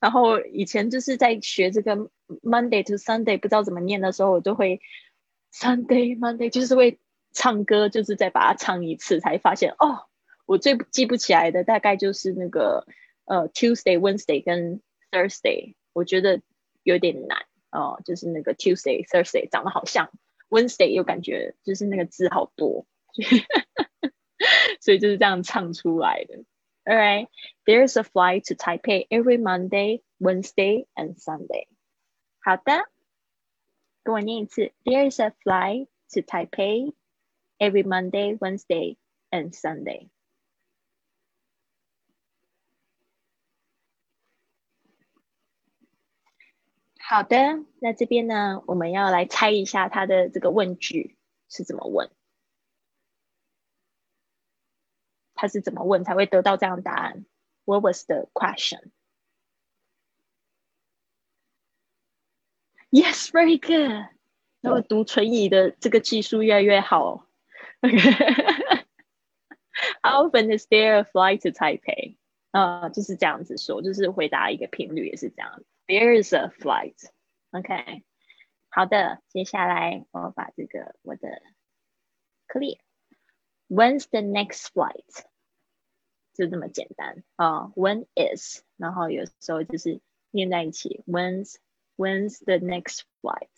[0.04, 1.96] 然后以前就是在学这个
[2.42, 4.82] Monday to Sunday 不知道怎么念的时候，我都会
[5.54, 7.00] Sunday Monday 就是会
[7.32, 10.08] 唱歌，就是再把它唱一次，才发现哦，
[10.46, 12.86] 我最记不起来的大概就是那个
[13.24, 16.42] 呃 Tuesday Wednesday 跟 Thursday，我觉得
[16.84, 20.12] 有点难哦，就是那个 Tuesday Thursday 长得好像
[20.50, 22.86] Wednesday 又感觉就是那个字好多，
[24.82, 26.44] 所以就是这样唱出来的。
[26.89, 27.29] All right,
[27.67, 31.67] there's a flight to Taipei every Monday, Wednesday, and Sunday.
[32.41, 32.89] 好的，
[34.03, 34.73] 跟我念一次。
[34.85, 36.95] There's a flight to Taipei
[37.59, 38.97] every Monday, Wednesday,
[39.31, 40.09] and Sunday.
[46.99, 51.19] 好的，那这边呢，我们要来猜一下它的这个问句
[51.51, 52.11] 是怎么问。
[55.43, 57.25] 他是怎么问才会得到这样的答案？
[57.65, 58.91] What was the question?
[62.91, 64.07] Yes, very good.
[64.61, 67.27] 那我读唇语的这个技术越来越好。
[70.03, 72.17] How often is there a flight to Taipei？
[72.51, 75.63] 啊，就是这样子说，就是回答一个频率也是这样。
[75.87, 76.97] There is a flight.
[77.51, 78.05] OK，
[78.71, 81.43] 好的，接下来我把这个我的
[82.49, 85.25] clear。When's the next flight？
[86.35, 87.73] 就这么简单啊。
[87.75, 91.03] When is，然后有时候就是连在一起。
[91.07, 91.57] When's
[91.97, 93.49] When's the next flight?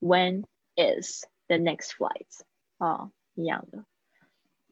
[0.00, 0.44] When
[0.76, 2.28] is the next flight?
[2.76, 3.84] 啊，一样的。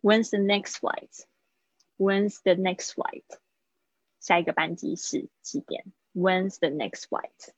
[0.00, 1.26] When's the next flight?
[1.98, 3.24] When's the next flight?
[4.20, 5.84] 下一个班机是几点？
[6.14, 7.50] When's the next flight?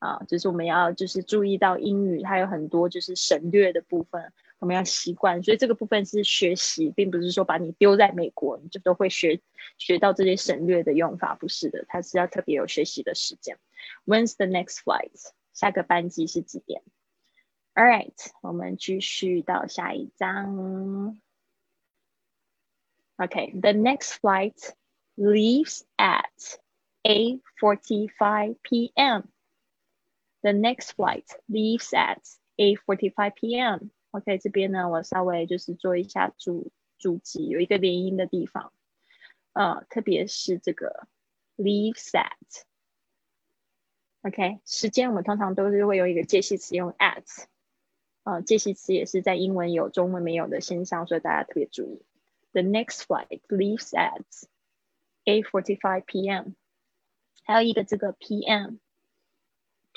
[0.00, 9.41] 啊，就是我们要就是注意到英语它有很多就是省略的部分， 我们要习惯，所以这个部分是学习，并不是说把你丢在美国，你就都会学
[9.77, 13.57] 学到这些省略的用法，不是的，它是要特别有学习的时间。
[14.05, 15.31] When's the next flight？
[15.53, 16.83] 下个班机是几点
[17.73, 21.19] ？All right，我们继续到下一章。
[23.17, 24.73] OK，the next flight
[25.15, 26.57] leaves at
[27.03, 29.23] 8:45 p.m.
[30.41, 32.21] The next flight leaves at
[32.57, 33.91] 8:45 p.m.
[34.11, 38.73] OK，这边呢，我稍微就是做一下注注记，有一个连音的地方，
[39.53, 41.07] 呃，特别是这个
[41.57, 42.63] leaves at。
[44.21, 47.45] OK，时间我们通常都是会有一个介系词用 at，
[48.23, 52.03] 呃，介系词也是在英文有中文没有的现象，所以大家特别注意。
[52.51, 54.25] The next flight leaves at
[55.23, 56.53] 8:45 p.m.
[57.43, 58.77] 还有一个这个 p.m.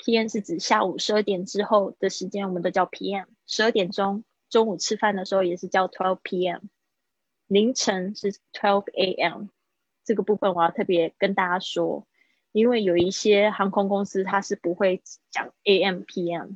[0.05, 0.27] P.M.
[0.27, 3.23] 是指下午十二点之后的时间，我们都叫 p.m.
[3.47, 6.59] 十二点钟，中午吃饭的时候也是叫 twelve p.m.
[7.47, 9.45] 凌晨是 twelve a.m.
[10.03, 12.05] 这个部分我要特别跟大家说，
[12.51, 16.01] 因为有一些航空公司它是不会讲 a.m.
[16.01, 16.55] p.m.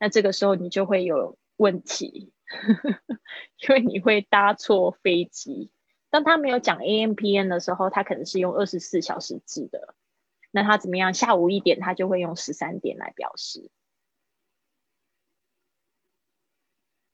[0.00, 2.32] 那这个时候你就会有问题，
[3.62, 5.70] 因为你会搭错飞机。
[6.10, 7.14] 当他没有讲 a.m.
[7.14, 7.48] p.m.
[7.48, 9.94] 的时候，他可能是用二十四小时制的。
[10.50, 11.14] 那他怎么样？
[11.14, 13.70] 下午一点，他就会用十三点来表示，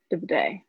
[0.08, 0.64] 对不对？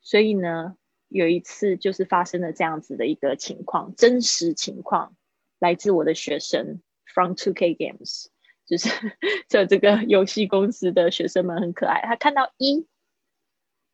[0.00, 0.76] 所以呢，
[1.08, 5.16] 有一次就是发生了这样子的一个情况，真实情况
[5.58, 8.26] 来自我的学生，from Two K Games，
[8.66, 8.88] 就是
[9.48, 12.86] 就这个游戏公司的学生们很可爱，他看到一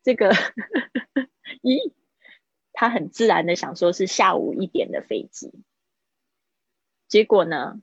[0.03, 0.31] 这个
[1.61, 1.93] 一。
[2.77, 5.49] 他很自然的想说是下午一点的飞机，
[7.07, 7.81] 结果呢，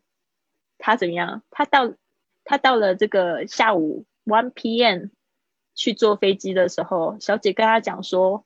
[0.78, 1.42] 他怎么样？
[1.50, 1.94] 他到
[2.44, 5.06] 他到了这个下午 one p.m.
[5.74, 8.44] 去坐飞机的时候，小姐跟他讲说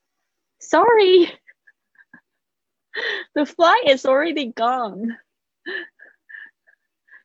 [0.58, 1.38] ：“Sorry，the
[3.44, 5.18] flight is already gone。”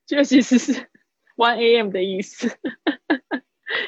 [0.07, 0.89] 就其实是
[1.35, 1.91] one a.m.
[1.91, 2.57] 的意思，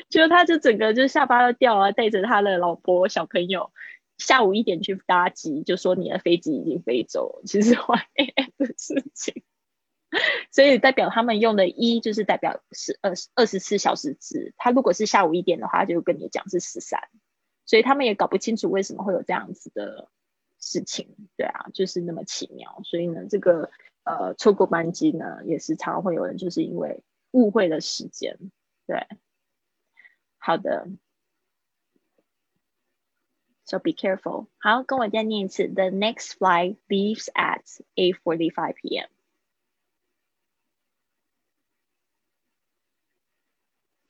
[0.10, 3.72] 就他就整个就下巴都掉了，带着他的老婆小朋友。
[4.20, 9.44] 下午一点去搭机，就说你的飞机已经飞走，其实换 AM 的事情，
[10.52, 14.54] 所以代表他们用的一就是代表是二十二十四小时制。
[14.58, 17.00] 他如果是下午一点的话，就跟你讲是十三，
[17.66, 20.10] 所以他们也搞不清楚为什么会有这样子的
[20.60, 22.82] 事情，对啊，就是那么奇妙。
[22.84, 23.72] 所以呢，这个
[24.04, 28.38] 呃错过班机呢，也是常常会有人就是因为误会了时间，
[28.86, 29.08] 对，
[30.38, 30.88] 好的。
[33.66, 34.48] So be careful.
[34.60, 35.70] 好，跟我再念一次。
[35.70, 37.64] The next flight leaves at
[37.96, 39.08] 8:45 p.m.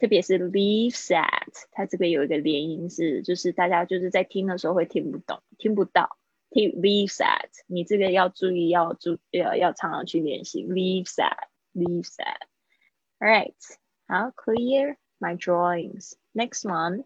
[0.04, 6.18] 特别是 leaves at，它这个有一个连音是，就是大家就是在听的时候会听不懂、听不到。
[6.50, 10.66] 听 leaves at，你这个要注意，要注要要常常去练习。
[10.66, 12.42] leaves at，leaves at。
[13.18, 13.54] All right，
[14.06, 16.16] 好，clear my drawings.
[16.34, 17.06] Next one.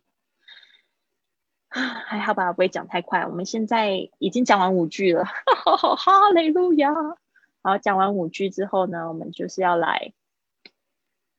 [1.69, 3.27] 还好吧，不会讲太快。
[3.27, 6.91] 我们现在已经讲完五句了，哈利路亚！
[7.61, 10.13] 好，讲完五句之后呢，我们就是要来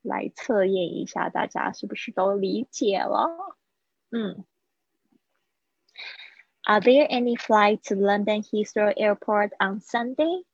[0.03, 3.57] 来测验一下，大家是不是都理解了？
[4.11, 4.45] 嗯。
[6.63, 10.45] Are there any flight to London Heathrow Airport on Sunday？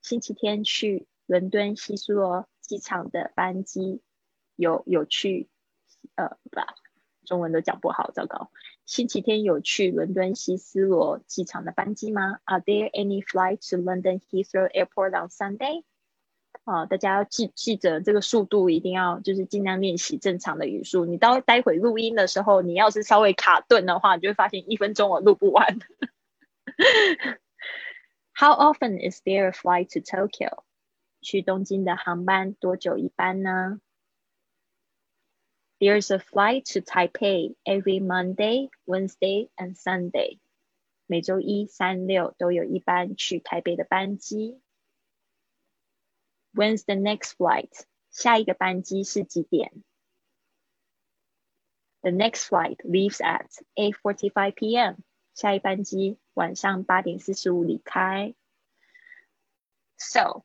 [0.00, 4.02] 星期天去伦敦希斯罗机场的班机
[4.56, 5.48] 有有去
[6.16, 6.60] 呃不。
[7.24, 8.50] 中文都讲不好，糟糕。
[8.84, 15.84] 星期天有去伦敦希斯罗机场的班机吗？Are there any flight to London Heathrow Airport on Sunday？
[16.64, 21.04] 啊，大家要记记着这个速度，一定要就是尽量练习正常的语速。
[21.04, 25.78] 你到待会录音的时候，你要是稍微卡顿的话，你就会发现一分钟我录不完。
[28.34, 30.62] How often is there a flight to Tokyo？
[31.20, 33.80] 去东京的航班多久一班呢
[35.78, 40.38] ？There's a flight to Taipei every Monday, Wednesday, and Sunday.
[41.06, 44.60] 每周一、三、六都有一班去台北的班机。
[46.54, 47.70] When's the next flight?
[48.10, 49.72] 下一个班机是几点
[52.02, 54.96] ？The next flight leaves at 8:45 p.m.
[55.34, 58.34] 下一班机晚上八点四十五离开。
[59.96, 60.44] So，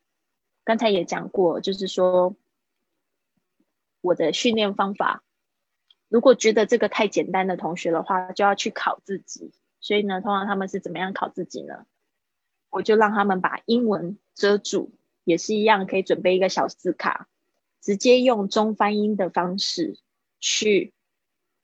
[0.64, 2.38] 刚才也讲过，就是说
[4.00, 5.24] 我的训练方法。
[6.08, 9.52] 如果觉得这个太简单的同学的话，就要去考自己。
[9.82, 11.86] 所以呢，通常他们是怎么样考自己呢？
[12.70, 14.97] 我就让他们把英文遮住，
[15.28, 17.28] 也是一样，可以准备一个小字卡，
[17.82, 20.00] 直接用中翻英的方式
[20.40, 20.94] 去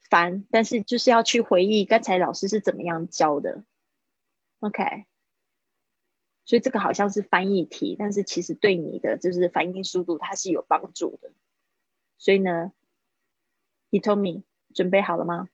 [0.09, 3.63] 翻，但是就是要去回忆刚才老师是怎么样教的。
[4.59, 5.05] OK，
[6.43, 11.31] 所以这个好像是翻译题，但是其实对你的就是反应速度它是有帮助的。
[12.17, 12.73] 所以呢
[13.91, 14.43] ，Hitomi
[14.73, 15.47] 准备好了吗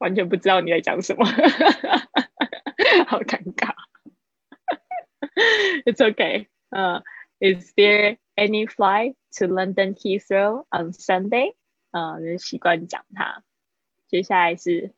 [0.00, 1.24] 完全不知道你在讲什么，
[3.06, 3.74] 好尴尬。
[5.84, 6.48] It's okay.
[6.70, 7.00] Uh,
[7.40, 11.54] is there any flight to London Heathrow on Sunday?
[11.90, 13.42] 啊、uh,，就习惯讲它。
[14.08, 14.94] 接下来是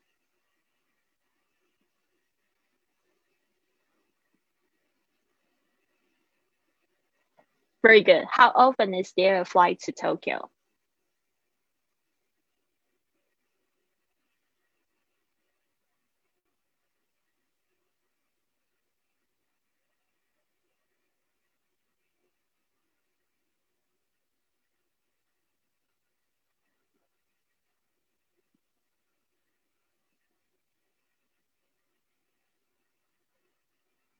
[7.81, 8.25] Very good.
[8.29, 10.49] How often is there a flight to Tokyo?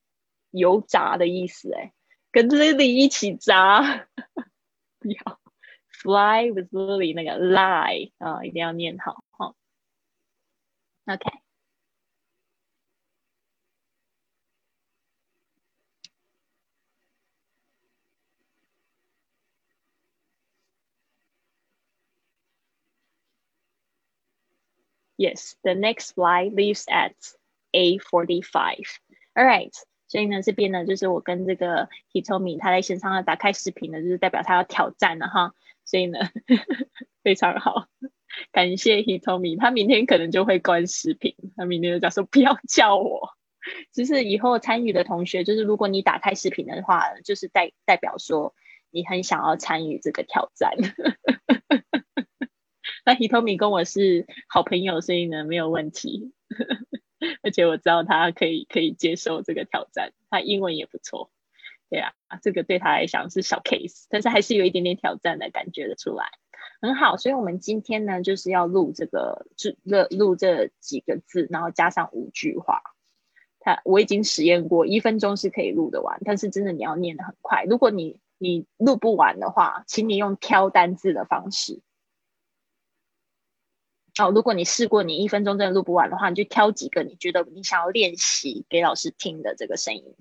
[0.53, 1.93] 油炸的意思，哎，
[2.30, 4.07] 跟 Lily 一起炸，
[5.01, 5.41] 不要
[5.91, 9.24] ，fly with Lily 那个 lie 啊，一定要念好。
[11.10, 11.40] Okay.
[25.18, 27.12] Yes, the next flight leaves at
[27.74, 28.86] a forty-five.
[29.36, 29.76] All right.
[30.08, 35.54] 所以呢，这边呢，就是我跟这个 Hitomi 他在线上要打开视频呢，就是代表他要挑战了哈。
[35.86, 36.20] 所以呢，
[37.22, 37.88] 非常好。
[38.53, 43.30] 感谢 Hitomi，他明天可能就会关视频，他明天就讲说不要叫我。
[43.95, 48.55] 就是以后参与的同学，就是如果你打开视频的话，就是代代表说
[48.91, 50.76] 你很想要参与这个挑战。
[53.07, 56.32] 那 Hitomi 跟我是好朋友，所以呢没有问题，
[57.43, 61.30] 而且我知道他可以可以接受这个挑战，他英文也不错。
[61.89, 62.12] 对啊，
[62.43, 66.26] 这个对他来讲是小 case，但是还是有一点点挑战的感觉的出来。
[66.85, 69.47] 很好，所以我们今天呢，就是要录这个，
[69.85, 72.82] 录录这几个字，然后加上五句话。
[73.59, 77.64] 他我已经实验过，一分钟是可以录得完，但是真的你要念的很快。
[77.64, 81.80] 如果你你录不完的话，请你用挑单字的方式。
[84.20, 90.14] 哦，如果你试过你一分钟真的录不完的话，你就挑几个你觉得你想要练习给老师听的这个声音。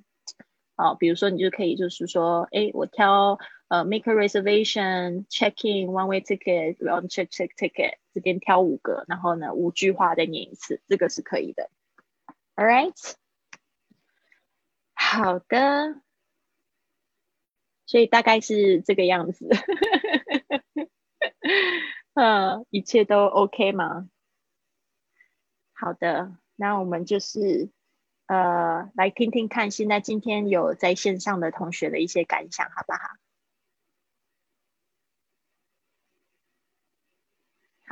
[0.77, 3.37] 哦，比如说你就可以就是说，哎，我挑。
[3.69, 11.69] 呃，make a reservation, check in, one way ticket, round trip ticket，这边挑五个，然后呢，五句话再念一次，这个是可以的。
[12.55, 13.13] All right，
[14.93, 16.01] 好的，
[17.87, 19.49] 所以大概是这个样子。
[22.13, 24.07] 嗯， 一切都 OK 吗？
[25.73, 27.71] 好的，那我们就是
[28.27, 32.99] 呃，来听听看，现在今天有在线上的同学的一些感想，好不好？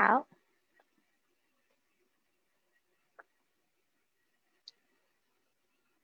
[0.01, 0.27] 好，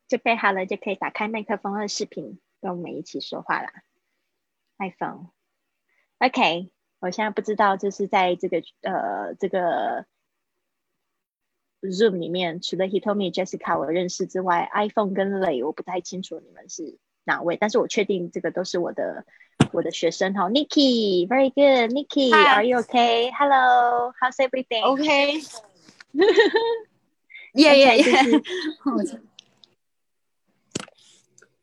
[0.08, 3.70] 准备好了就可以打开麦克风和视频，跟我们一起说话了。
[4.78, 10.06] iPhone，OK，我现在不知道，就是在这个呃这个
[11.82, 19.24] Zoom 里面，除了 Hitomi、Jessica 我认识之外，iPhone 跟磊我不太清楚你们是哪位，但是我确定这个都是我的。
[19.74, 25.44] 我的学生哈，Nikki，very good，Nikki，are you okay？Hello，how's everything？Okay。
[27.54, 29.22] Yeah, yeah, yeah.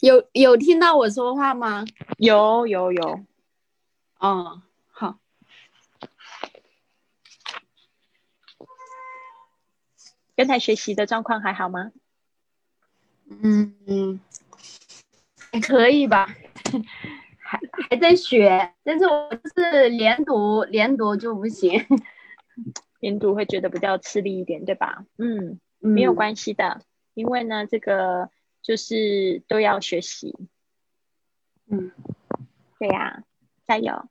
[0.01, 1.87] 有有听到我说话吗？
[2.19, 3.25] 有有有，
[4.21, 5.19] 嗯，好，
[10.37, 11.93] 刚才学习的状况还好吗？
[13.31, 14.21] 嗯嗯，
[15.55, 16.27] 还可以吧，
[17.39, 21.81] 还还在学，但是我就是连读连读就不行。
[22.99, 25.05] 连读会觉得比较吃力一点，对吧？
[25.17, 26.81] 嗯，没有嗯关系的，
[27.15, 28.31] 因为呢，这个
[28.63, 30.35] 就是都要学习。
[31.69, 31.93] 嗯，
[32.81, 33.23] 对呀、
[33.65, 34.09] 加油！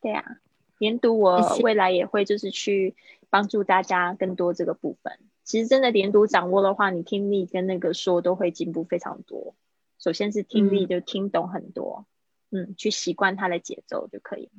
[0.00, 0.38] 对呀、
[0.78, 2.96] 连读我未来也会就是去
[3.30, 5.20] 帮助大家更多这个部分。
[5.44, 9.54] 其实真的连读掌握的话，你听力跟那个说都会进步非常多。
[10.04, 12.04] 首先是听力嗯就听懂很多，
[12.50, 14.50] 嗯去习惯它的节奏就可以。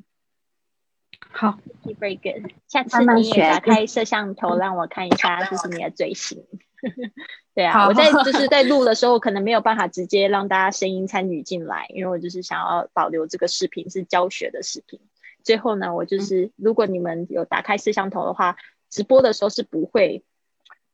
[1.30, 6.44] 好，Very good，下次你也打开摄像头让我看一下，就是你的嘴型。
[7.54, 15.00] 对啊，我在 就是在录的时候，可能没有办法直接让大家声音参与进来，因为我就是想要保留这个视频是教学的视频。
[15.44, 18.58] 最后呢，我就是如果你们有打开摄像头的话，
[18.90, 20.24] 直播的时候是不会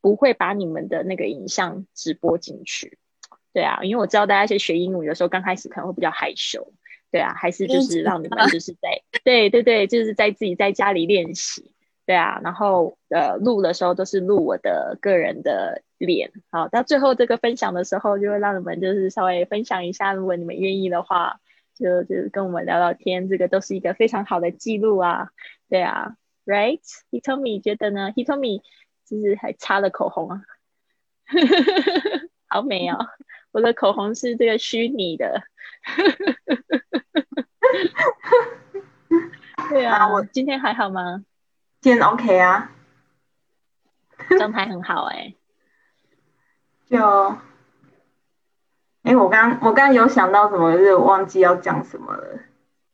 [0.02, 2.98] 不会把你们的那个影像直播进去。
[3.54, 6.72] 对啊，因为我知道大家去学英语的时候，刚开始可能会比较害羞。
[7.12, 11.72] 对啊，还是就是让你们就是在 对对对，就是在自己在家里练习。
[12.06, 21.40] 对啊，然后呃录的时候都是录我的个人的脸，好，到最后这个分享的时候，就会让你们就是稍微分享一下，如果你们愿意的话，
[21.76, 25.30] 就就是跟我们聊聊天，这个都是一个非常好的记录啊。
[25.70, 28.62] 对啊，Right？Hitomi 觉得呢？Hitomi
[29.06, 30.42] 就是还擦了口红啊，
[32.48, 32.98] 好美哦！
[33.52, 35.44] 我的口红是这个虚拟的。
[39.70, 41.24] 对啊，啊我今天还好吗？
[41.82, 42.72] 今天 OK 啊，
[44.38, 45.34] 状态很好哎、
[46.86, 47.36] 就，
[49.04, 52.40] 哎，我刚我刚刚有想到什么，就是忘记要讲什么了。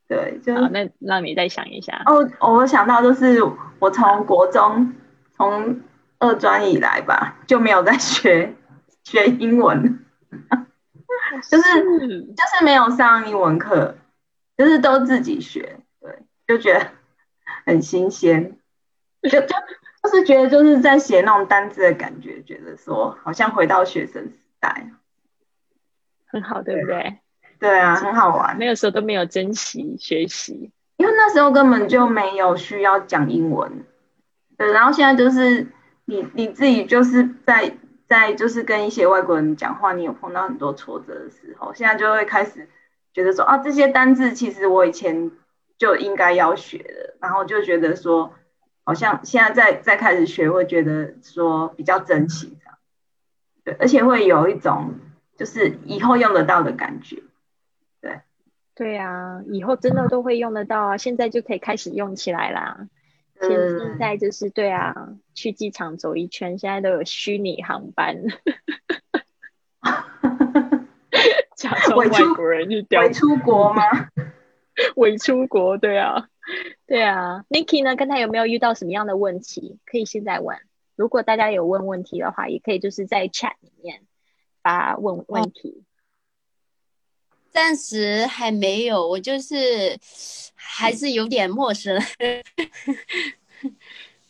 [0.08, 2.02] 对，就好，那让你再想一下。
[2.06, 3.44] 哦，我想到就是
[3.80, 4.94] 我从国中
[5.36, 5.82] 从
[6.20, 8.56] 二专以来吧，就没有在学
[9.04, 10.06] 学英文，
[11.50, 12.22] 就是是。
[12.24, 13.96] 就是没有上英文课，
[14.58, 16.88] 就是都自己学，对，就觉得
[17.66, 18.58] 很新鲜，
[19.24, 19.48] 就就
[20.04, 24.90] 就是觉得就是在写那种单字的感觉，觉得说好像回到学生时代，
[26.28, 27.20] 很好，对不对？
[27.60, 33.84] 对啊，很好玩，那个时候都没有珍惜学习，因为那时候根本就没有需要讲英文，
[34.58, 35.68] 对，然后现在就是
[36.06, 37.76] 你你自己就是在
[38.08, 42.70] 在就是跟一些外国人讲话，你有碰到很多挫折的时候，现在就会开始
[43.14, 45.32] 觉得说啊，这些单字其实我以前
[45.78, 48.34] 就应该要学的，然后就觉得说，
[48.84, 52.78] 好像现在再再开始学，会觉得说比较珍惜这样，
[53.66, 54.96] 对，而且会有一种
[55.36, 57.22] 就是以后用得到的感觉。
[58.00, 58.22] 对
[58.74, 62.88] 对啊，以后真的都会用得到啊，现在就可以开始用起来啦。
[63.42, 64.94] 现在就是对啊，
[65.34, 68.24] 去机场走一圈，现在都有虚拟航班，
[71.56, 73.82] 假装外国人去钓会出国吗？
[74.96, 76.28] 伪出国，对啊，
[76.86, 77.44] 对啊。
[77.50, 79.80] Niki 呢，跟他有没有遇到什么样的问题？
[79.86, 80.58] 可以现在问。
[80.96, 84.02] 如果大家有问问题的话，也可以就是在 chat 里面
[84.62, 85.84] 发问问题。
[87.58, 89.98] 暂时还没有，我就是
[90.54, 92.00] 还是有点陌生。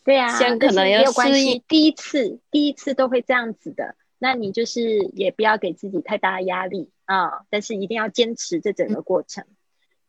[0.02, 3.96] 对啊，先可能有关系，第一次第一次都会这样子的。
[4.18, 4.80] 那你就是
[5.12, 9.44] 也不要给自己太大的压力啊、但是一定要坚持这整个过程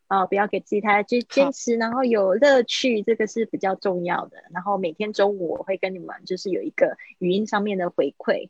[0.08, 4.38] 啊、不要给自己太就坚持，然后有乐趣，这个是比较重要的。
[4.54, 8.48] 然后每天中午我会跟你们就是有一个语音上面的回馈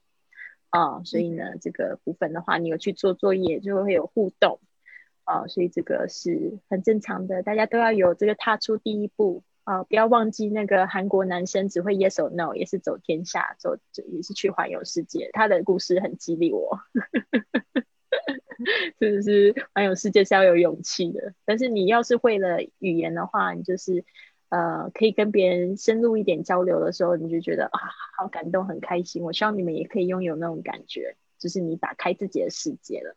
[0.69, 4.59] 啊、所以呢，这个部分的话，你有去做作业就会有互动
[5.23, 16.79] 啊、所以这个是很正常的，大家都要有这个踏出第一步啊、不要忘记那个韩国男生只会 yes or no，也是走天下，走也是去环游世界，他的故事很激励我。
[18.99, 24.03] 是不是环游世界是要有勇气的，但是你要是会了语言的话，你就是
[24.49, 27.79] 呃可以跟别人深入一点交流的时候，你就觉得啊
[28.17, 29.23] 好感动，很开心。
[29.23, 33.15] 我希望你们也可以拥有那种感觉，就是你打开自己的世界了。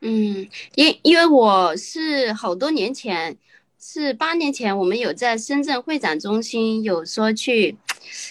[0.00, 3.36] 嗯，因因为我是好多年前，
[3.78, 7.76] 是八年前，我们有在深圳会展中心有说去，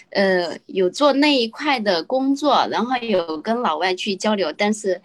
[0.09, 5.01] 呃，有做那一块的工作，然后有跟老外去交流，但是，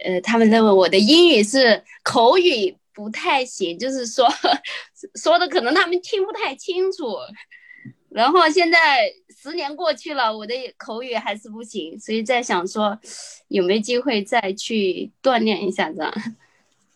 [0.00, 4.26] 呃，他们认为我的英语是口语不太行，就是说
[5.14, 7.16] 说的可能他们听不太清楚。
[8.10, 12.98] 然后现在十年过去了，我的口语还是不行，所以在想说
[13.48, 16.02] 有没有机会再去锻炼一下子。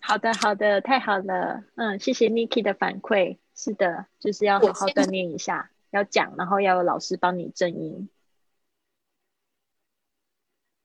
[0.00, 3.38] 好的，好的，太好了，嗯，谢谢 Niki 的反馈。
[3.54, 8.08] 是的，就是要好好锻炼一下，要讲，然后要有老师帮你正音。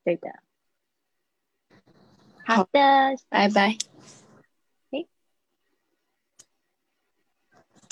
[0.04, 0.28] 对的，
[2.46, 3.78] 好的，拜拜。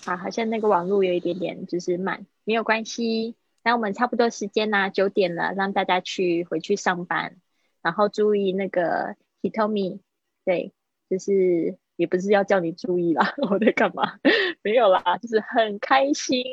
[0.06, 3.36] 好，好像那个网络有一点点就是慢，没有关系。
[3.64, 7.38] 那我们差不多时间啦，九点了，让大家去回去上班，
[7.82, 10.00] 然后注意那个 Hitomi，
[10.46, 10.72] 对，
[11.10, 14.20] 就是也不是要叫你注意啦， 我在干嘛？
[14.62, 16.44] 没有啦，就是很开心，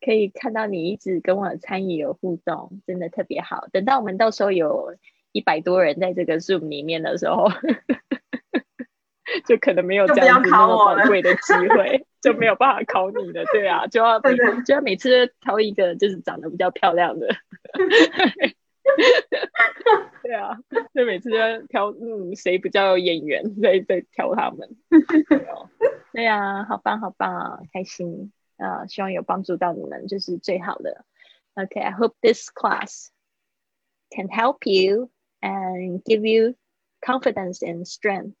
[0.00, 3.68] 可以看到你一直跟我参与有互动，真的特别好。
[3.70, 4.96] 等到我们到时候有
[5.30, 7.48] 一百多人在这个 Zoom 里面的时候，
[9.46, 13.43] 就可能没有这样子那么宝贵的机会，就没有办法考你了。
[13.51, 17.27] 对啊，就要就要每次挑一个就是长得比较漂亮的。
[20.21, 20.57] 对啊，
[20.93, 24.69] 就每次都要挑嗯谁比较有眼缘，再再挑他们。
[26.13, 28.85] 对呀，好棒好棒啊，开心啊！
[28.87, 31.05] 希望有帮助到你们，就是最好的。
[31.55, 33.09] Okay, I hope this class
[34.09, 35.09] can help you
[35.41, 36.55] and give you
[37.01, 38.35] confidence and strength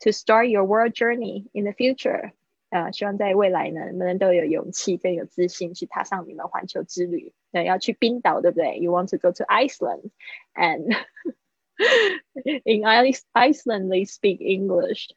[0.00, 2.32] to start your world journey in the future.
[2.70, 7.34] 呃，希望在未来呢，你们都有勇气、更有自信去踏上你们环球之旅。
[7.52, 8.78] 对，要去冰岛，对不对？
[8.78, 10.10] You want to go to Iceland,
[10.54, 10.96] and
[12.64, 12.82] in
[13.34, 15.10] Iceland they speak English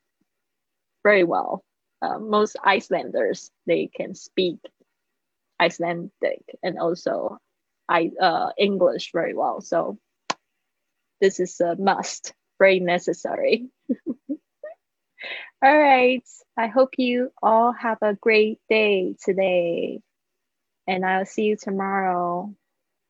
[1.01, 1.63] very well.
[2.01, 4.59] Uh, most Icelanders they can speak
[5.57, 7.39] Icelandic and also
[7.88, 9.61] I uh, English very well.
[9.61, 9.97] So
[11.21, 13.69] this is a must, very necessary.
[15.62, 16.24] all right.
[16.56, 20.00] I hope you all have a great day today.
[20.86, 22.54] And I'll see you tomorrow.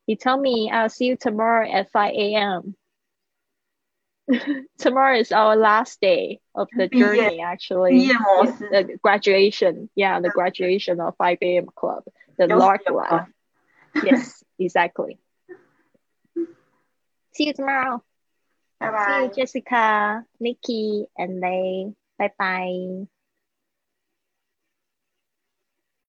[0.06, 2.76] You tell me I'll see you tomorrow at 5 a.m.
[4.78, 8.52] tomorrow is our last day of the journey actually Yeah.
[8.70, 12.04] the graduation yeah the graduation of 5 a.m club
[12.38, 13.26] the lark lab
[14.00, 15.18] yes exactly
[17.32, 18.02] see you tomorrow
[18.80, 23.20] bye bye see you jessica nikki and lay 拜拜。